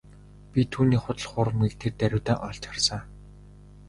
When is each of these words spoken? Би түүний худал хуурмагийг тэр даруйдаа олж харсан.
Би 0.51 0.61
түүний 0.71 0.99
худал 1.03 1.27
хуурмагийг 1.31 1.75
тэр 1.83 1.93
даруйдаа 1.99 2.37
олж 2.49 2.61
харсан. 2.67 3.01